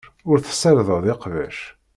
[0.29, 1.59] Ur tessardeḍ iqbac.